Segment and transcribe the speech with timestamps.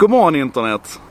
[0.00, 1.09] God morgon internet!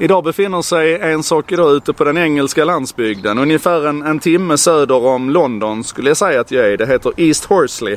[0.00, 3.38] Idag befinner sig en sak idag ute på den engelska landsbygden.
[3.38, 6.76] Ungefär en, en timme söder om London skulle jag säga att jag är.
[6.76, 7.96] Det heter East Horsley.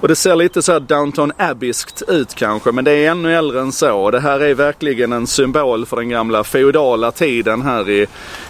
[0.00, 3.60] Och det ser lite så här Downton Abbyskt ut kanske, men det är ännu äldre
[3.60, 4.10] än så.
[4.10, 8.06] Det här är verkligen en symbol för den gamla feodala tiden här i,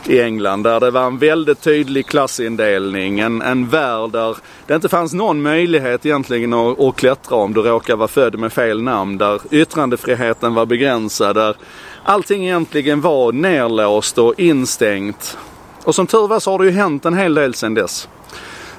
[0.06, 0.62] i England.
[0.62, 3.20] Där det var en väldigt tydlig klassindelning.
[3.20, 7.62] En, en värld där det inte fanns någon möjlighet egentligen att, att klättra om du
[7.62, 9.18] råkar vara född med fel namn.
[9.18, 11.36] Där yttrandefriheten var begränsad.
[11.36, 11.56] Där
[12.06, 15.38] allting egentligen var nerlåst och instängt.
[15.84, 18.08] Och som tur var så har det ju hänt en hel del sedan dess.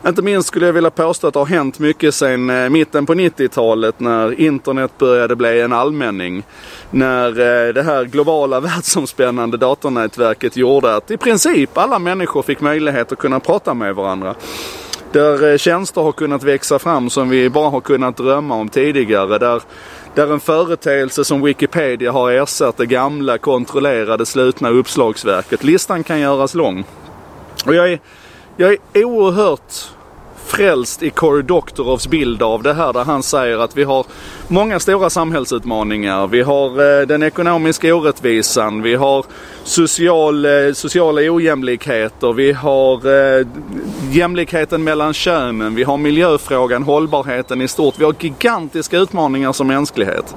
[0.08, 3.14] Inte minst skulle jag vilja påstå att det har hänt mycket sedan eh, mitten på
[3.14, 6.44] 90-talet när internet började bli en allmänning.
[6.92, 13.12] När eh, det här globala världsomspännande datornätverket gjorde att i princip alla människor fick möjlighet
[13.12, 14.36] att kunna prata med varandra.
[15.12, 19.38] Där eh, tjänster har kunnat växa fram som vi bara har kunnat drömma om tidigare.
[19.38, 19.62] Där,
[20.16, 25.64] där en företeelse som Wikipedia har ersatt det gamla kontrollerade slutna uppslagsverket.
[25.64, 26.86] Listan kan göras lång.
[27.66, 28.00] Och jag är,
[28.58, 29.74] jag är oerhört
[30.58, 34.06] frälst i Cory Doctorows bild av det här där han säger att vi har
[34.48, 36.28] många stora samhällsutmaningar.
[36.28, 39.26] Vi har eh, den ekonomiska orättvisan, vi har
[39.64, 43.48] social, eh, sociala ojämlikheter, vi har eh,
[44.12, 47.96] jämlikheten mellan könen, vi har miljöfrågan, hållbarheten i stort.
[48.00, 50.36] Vi har gigantiska utmaningar som mänsklighet.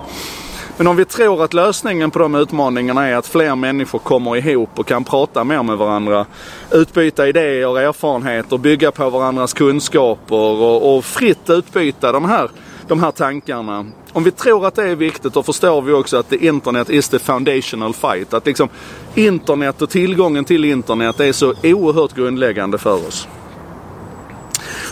[0.81, 4.79] Men om vi tror att lösningen på de utmaningarna är att fler människor kommer ihop
[4.79, 6.27] och kan prata mer med varandra,
[6.73, 12.51] utbyta idéer och erfarenheter, bygga på varandras kunskaper och, och fritt utbyta de här,
[12.89, 13.87] de här tankarna.
[14.13, 17.09] Om vi tror att det är viktigt då förstår vi också att the internet is
[17.09, 18.35] the foundational fight.
[18.35, 18.69] Att liksom
[19.15, 23.29] internet och tillgången till internet är så oerhört grundläggande för oss.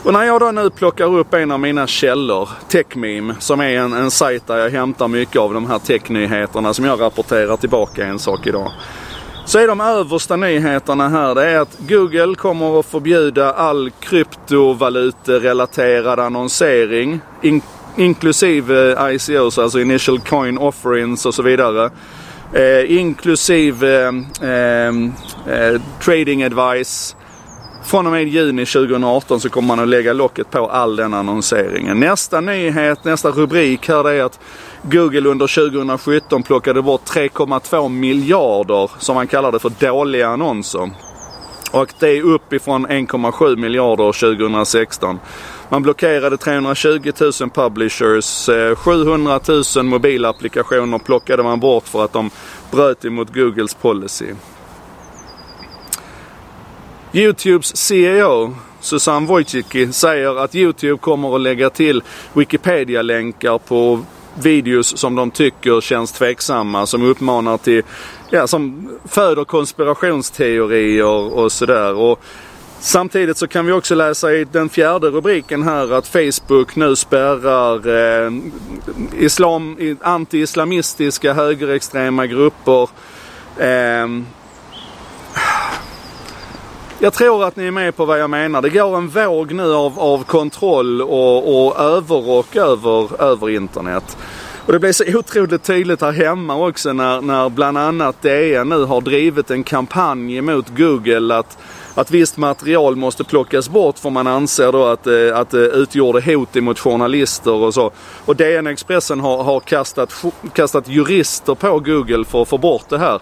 [0.02, 3.92] Och när jag då nu plockar upp en av mina källor, Techmeme, som är en,
[3.92, 8.18] en sajt där jag hämtar mycket av de här technyheterna som jag rapporterar tillbaka en
[8.18, 8.72] sak idag.
[9.44, 16.20] Så är de översta nyheterna här, det är att Google kommer att förbjuda all kryptovaluterelaterad
[16.20, 17.20] annonsering.
[17.42, 17.62] In,
[17.96, 21.90] inklusive ICOs, alltså Initial Coin Offerings och så vidare.
[22.52, 24.06] Eh, inklusive
[24.42, 24.88] eh,
[25.54, 27.16] eh, Trading Advice
[27.88, 32.00] från och med juni 2018 så kommer man att lägga locket på all den annonseringen.
[32.00, 34.40] Nästa nyhet, nästa rubrik här det är att
[34.82, 40.90] Google under 2017 plockade bort 3,2 miljarder, som man kallar det för, dåliga annonser.
[41.70, 45.18] Och det är uppifrån 1,7 miljarder 2016.
[45.68, 49.40] Man blockerade 320 000 publishers, eh, 700
[49.76, 52.30] 000 mobilapplikationer plockade man bort för att de
[52.70, 54.26] bröt emot Googles policy.
[57.18, 62.02] Youtubes CEO Susanne Wojcicki säger att Youtube kommer att lägga till
[62.32, 64.04] Wikipedia-länkar på
[64.42, 67.82] videos som de tycker känns tveksamma, som uppmanar till,
[68.30, 72.16] ja, som föder konspirationsteorier och sådär.
[72.80, 77.88] Samtidigt så kan vi också läsa i den fjärde rubriken här att Facebook nu spärrar
[78.26, 78.32] eh,
[79.18, 82.88] islam, anti-islamistiska högerextrema grupper.
[83.58, 84.06] Eh,
[87.00, 88.62] jag tror att ni är med på vad jag menar.
[88.62, 94.16] Det går en våg nu av, av kontroll och, och överrock över, över internet.
[94.66, 98.84] Och det blev så otroligt tydligt här hemma också när, när bland annat DN nu
[98.84, 101.58] har drivit en kampanj mot Google att,
[101.94, 106.34] att visst material måste plockas bort för man anser då att, eh, att det utgjorde
[106.34, 107.90] hot emot journalister och så.
[108.24, 112.98] Och DN Expressen har, har kastat, kastat jurister på Google för att få bort det
[112.98, 113.20] här.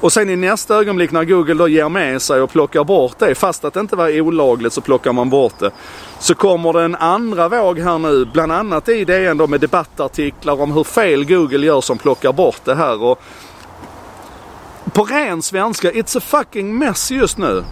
[0.00, 3.34] Och sen i nästa ögonblick när Google då ger med sig och plockar bort det,
[3.34, 5.70] fast att det inte var olagligt så plockar man bort det.
[6.18, 10.60] Så kommer det en andra våg här nu, bland annat i DN då med debattartiklar
[10.60, 13.02] om hur fel Google gör som plockar bort det här.
[13.02, 13.22] Och
[14.92, 17.64] på ren svenska, it's a fucking mess just nu.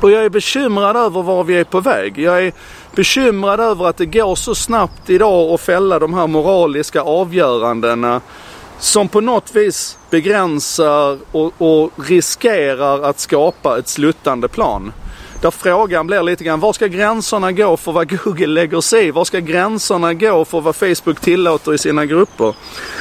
[0.00, 2.18] Och jag är bekymrad över var vi är på väg.
[2.18, 2.52] Jag är
[2.94, 8.20] bekymrad över att det går så snabbt idag att fälla de här moraliska avgörandena
[8.78, 14.92] som på något vis begränsar och, och, riskerar att skapa ett sluttande plan.
[15.40, 19.10] Där frågan blir lite grann, var ska gränserna gå för vad Google lägger sig i?
[19.10, 22.54] Var ska gränserna gå för vad Facebook tillåter i sina grupper?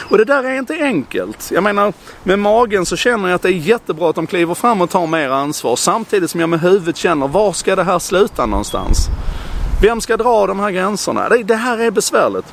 [0.10, 1.52] Och det där är inte enkelt.
[1.52, 1.94] Jag menar,
[2.24, 5.08] med magen så känner jag att det är jättebra att de kliver fram och tar
[5.08, 5.76] mer ansvar.
[5.76, 8.98] Samtidigt som jag med huvudet känner, var ska det här sluta någonstans?
[9.82, 11.30] Vem ska dra de här gränserna?
[11.30, 12.46] Det, det här är besvärligt.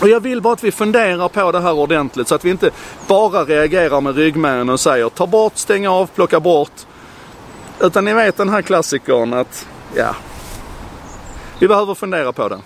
[0.00, 2.70] Och jag vill bara att vi funderar på det här ordentligt så att vi inte
[3.06, 6.72] bara reagerar med ryggmärgen och säger ta bort, stäng av, plocka bort.
[7.80, 10.16] Utan ni vet den här klassikern att, ja,
[11.58, 12.58] vi behöver fundera på det.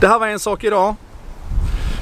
[0.00, 0.94] Det här var en sak idag.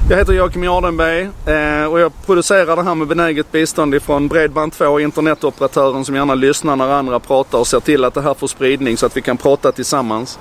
[0.09, 4.99] Jag heter Joakim Jardenberg eh, och jag producerar det här med benäget bistånd ifrån Bredband2,
[4.99, 8.97] internetoperatören som gärna lyssnar när andra pratar och ser till att det här får spridning
[8.97, 10.39] så att vi kan prata tillsammans.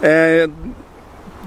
[0.00, 0.50] Eh,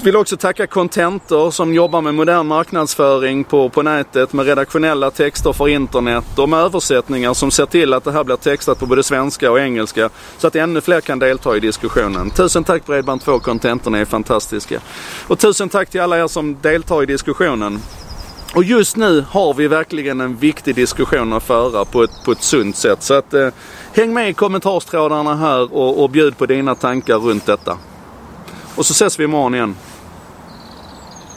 [0.03, 5.53] vill också tacka Contentor som jobbar med modern marknadsföring på, på nätet med redaktionella texter
[5.53, 9.03] för internet och med översättningar som ser till att det här blir textat på både
[9.03, 12.29] svenska och engelska så att ännu fler kan delta i diskussionen.
[12.29, 14.79] Tusen tack Bredband2 Contentor, ni är fantastiska.
[15.27, 17.79] Och tusen tack till alla er som deltar i diskussionen.
[18.55, 22.43] Och just nu har vi verkligen en viktig diskussion att föra på ett, på ett
[22.43, 23.03] sunt sätt.
[23.03, 23.50] Så att eh,
[23.93, 27.77] häng med i kommentarstrådarna här och, och bjud på dina tankar runt detta.
[28.77, 29.75] Och så ses vi imorgon igen.